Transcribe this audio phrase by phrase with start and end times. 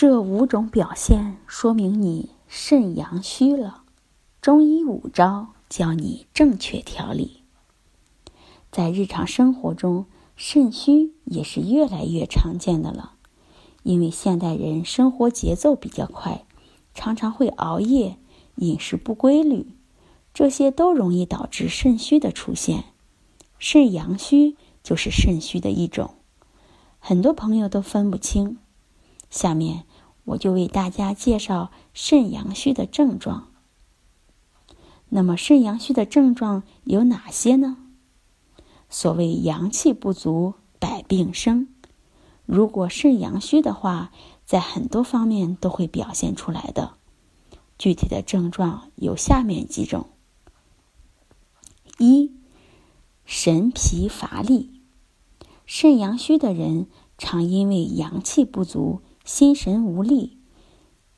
[0.00, 3.82] 这五种表现说明你肾阳虚了，
[4.40, 7.42] 中医五招教你正确调理。
[8.72, 13.12] 在日常生活中，肾虚也是越来越常见的了，
[13.82, 16.46] 因为现代人生活节奏比较快，
[16.94, 18.16] 常常会熬夜、
[18.54, 19.66] 饮食不规律，
[20.32, 22.84] 这些都容易导致肾虚的出现。
[23.58, 26.14] 肾阳虚就是肾虚的一种，
[26.98, 28.56] 很多朋友都分不清。
[29.28, 29.84] 下面。
[30.30, 33.48] 我就为大家介绍肾阳虚的症状。
[35.08, 37.76] 那么，肾阳虚的症状有哪些呢？
[38.88, 41.68] 所谓阳气不足，百病生。
[42.46, 44.12] 如果肾阳虚的话，
[44.44, 46.94] 在很多方面都会表现出来的。
[47.76, 50.10] 具体的症状有下面几种：
[51.98, 52.30] 一、
[53.24, 54.80] 神疲乏力。
[55.66, 56.86] 肾阳虚的人
[57.18, 59.00] 常因为阳气不足。
[59.24, 60.38] 心神无力，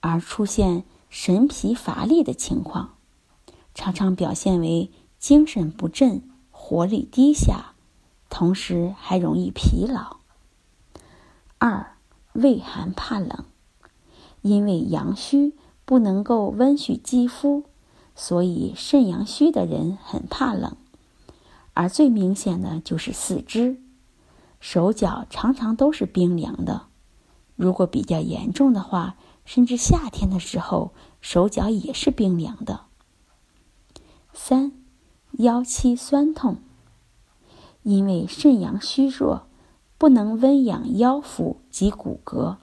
[0.00, 2.96] 而出现神疲乏力的情况，
[3.74, 7.74] 常常表现为精神不振、活力低下，
[8.28, 10.18] 同时还容易疲劳。
[11.58, 11.96] 二、
[12.32, 13.44] 畏寒怕冷，
[14.42, 17.64] 因为阳虚不能够温煦肌肤，
[18.14, 20.76] 所以肾阳虚的人很怕冷，
[21.72, 23.80] 而最明显的就是四肢、
[24.60, 26.88] 手脚常常都是冰凉的。
[27.56, 32.86] 如果比较严重的话，甚至夏天的时候手脚也是冰凉的。
[34.32, 34.72] 三，
[35.32, 36.56] 腰膝酸痛，
[37.82, 39.46] 因为肾阳虚弱，
[39.96, 42.56] 不能温养腰腹及骨骼，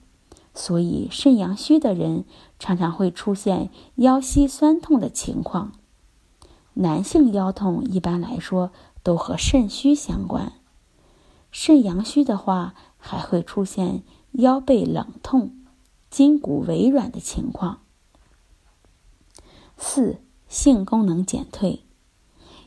[0.53, 2.25] 所以肾阳虚的人
[2.59, 5.71] 常常会出现腰膝酸痛的情况。
[6.73, 8.71] 男性腰痛一般来说
[9.03, 10.53] 都和肾虚相关，
[11.51, 14.03] 肾阳虚的话还会出现。
[14.31, 15.55] 腰背冷痛、
[16.09, 17.81] 筋骨微软的情况。
[19.77, 21.83] 四、性功能减退，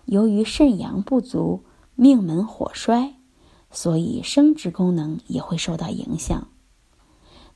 [0.04, 1.62] 由于肾阳不足，
[1.94, 3.14] 命门火衰，
[3.70, 6.48] 所以生殖功能也会受到影响。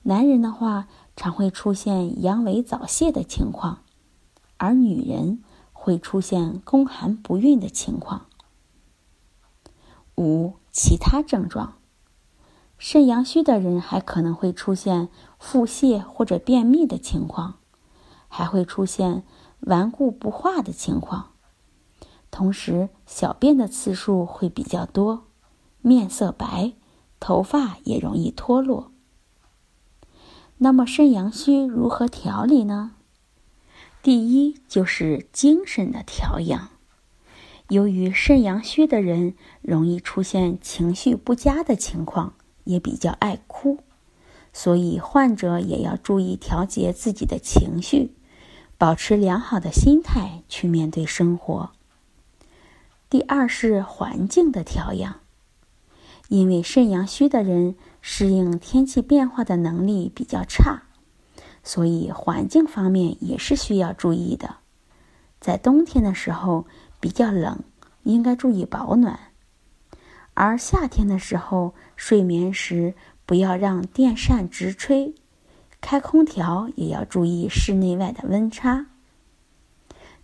[0.03, 3.83] 男人的话，常会出现阳痿早泄的情况，
[4.57, 5.43] 而女人
[5.73, 8.27] 会出现宫寒不孕的情况。
[10.17, 11.75] 五、其他症状。
[12.79, 15.09] 肾阳虚的人还可能会出现
[15.39, 17.57] 腹泻或者便秘的情况，
[18.29, 19.25] 还会出现
[19.61, 21.33] 顽固不化的情况，
[22.31, 25.25] 同时小便的次数会比较多，
[25.83, 26.75] 面色白，
[27.19, 28.93] 头发也容易脱落。
[30.59, 32.93] 那么肾阳虚如何调理呢？
[34.03, 36.69] 第一就是精神的调养。
[37.69, 42.35] 由于肾阳虚的人容易出现情绪不佳的情况。
[42.69, 43.79] 也比较爱哭，
[44.53, 48.13] 所以患者也要注意调节自己的情绪，
[48.77, 51.71] 保持良好的心态去面对生活。
[53.09, 55.21] 第二是环境的调养，
[56.29, 60.83] 因为肾阳虚的人适应天气变化的能力比较差，
[61.65, 64.57] 所以环境方面也是需要注意的。
[65.41, 66.67] 在冬天的时候
[67.01, 67.65] 比较冷，
[68.03, 69.19] 应该注意保暖。
[70.41, 72.95] 而夏天的时候，睡眠时
[73.27, 75.13] 不要让电扇直吹，
[75.81, 78.87] 开空调也要注意室内外的温差。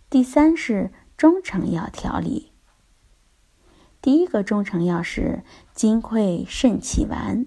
[0.09, 2.53] 第三是中成药调理。
[4.01, 5.43] 第一个中成药是
[5.73, 7.45] 金匮肾气丸。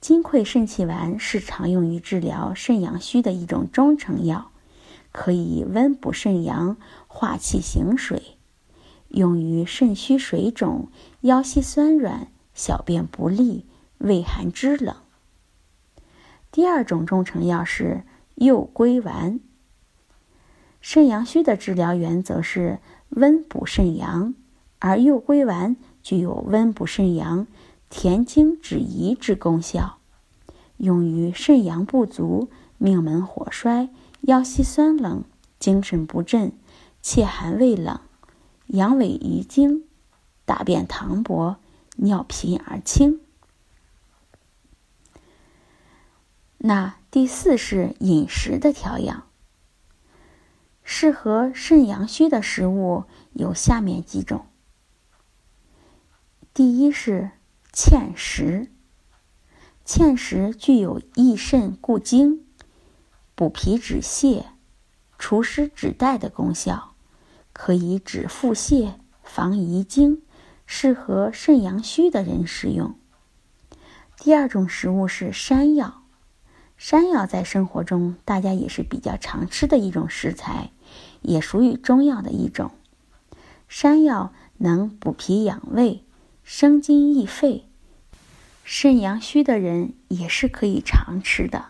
[0.00, 4.50] 金匮肾气丸是常用于治疗肾阳虚的一种中成药，
[5.12, 8.38] 可以温补肾阳、化气行水。
[9.08, 10.88] 用于肾虚水肿、
[11.22, 13.66] 腰膝酸软、小便不利、
[13.98, 14.96] 畏寒肢冷。
[16.50, 18.04] 第二种中成药是
[18.36, 19.40] 右归丸。
[20.80, 22.78] 肾阳虚的治疗原则是
[23.10, 24.34] 温补肾阳，
[24.78, 27.46] 而右归丸具有温补肾阳、
[27.90, 29.98] 填精止遗之功效，
[30.78, 33.90] 用于肾阳不足、命门火衰、
[34.22, 35.22] 腰膝酸冷、
[35.58, 36.52] 精神不振、
[37.02, 38.00] 气寒畏冷。
[38.68, 39.84] 阳痿遗精，
[40.50, 41.58] 大便溏薄，
[41.94, 43.20] 尿频而清。
[46.58, 49.28] 那第四是饮食的调养。
[50.82, 54.44] 适合肾阳虚的食物有下面几种。
[56.52, 57.30] 第一是
[57.72, 58.72] 芡实，
[59.86, 62.44] 芡实具有益肾固精、
[63.36, 64.46] 补脾止泻、
[65.16, 66.96] 除湿止带的功效，
[67.52, 70.22] 可以止腹泻、防遗精，
[70.72, 72.94] 适合肾阳虚的人食用。
[74.16, 76.04] 第二种食物是山药，
[76.78, 80.70] 山药在生活中大家也是比较常吃的一种食材，
[81.22, 82.70] 也属于中药的一种。
[83.68, 86.04] 山药能补脾养胃。
[86.44, 87.64] 生津益肺，
[88.64, 91.66] 肾阳虚的人也是可以常吃的。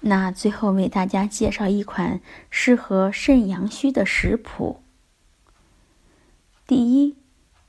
[0.00, 4.80] 那最后为大家介绍一款适合肾阳虚的食谱。
[6.66, 7.16] 第一，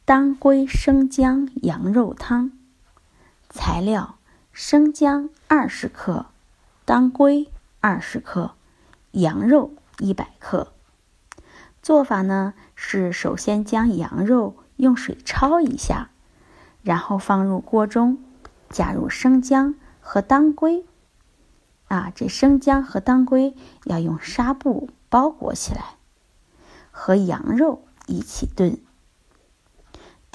[0.08, 2.52] 当归生姜羊肉汤。
[3.50, 4.20] 材料：
[4.54, 6.28] 生姜二十克，
[6.86, 7.50] 当归
[7.82, 8.52] 二十克，
[9.14, 10.72] 羊肉一百克。
[11.82, 14.56] 做法呢是首先将羊肉。
[14.76, 16.10] 用水焯一下，
[16.84, 18.18] 然后放入锅中，
[18.70, 20.86] 加入生姜和当归。
[21.88, 23.56] 啊，这生姜和当归
[23.86, 25.96] 要用纱布包裹起来，
[26.92, 28.78] 和羊肉一起炖。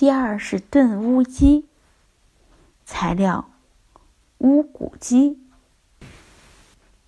[0.00, 1.66] 第二是炖乌鸡。
[2.86, 3.50] 材料：
[4.38, 5.38] 乌骨鸡、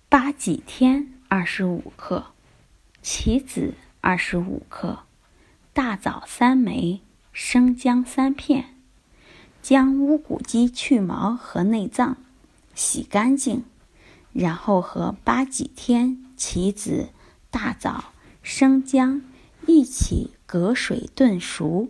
[0.09, 2.27] 八戟天二十五克，
[3.01, 4.99] 杞子二十五克，
[5.73, 7.01] 大枣三枚。
[7.31, 8.75] 生姜三片，
[9.63, 12.17] 将乌骨鸡去毛和内脏。
[12.75, 13.63] 洗干净，
[14.33, 17.09] 然后和八戟天、杞子、
[17.49, 18.13] 大枣、
[18.43, 19.23] 生姜
[19.65, 21.89] 一起隔水炖熟